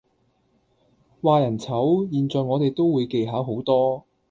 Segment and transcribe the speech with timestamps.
[1.21, 4.03] 話人醜，現在我哋都會技巧好多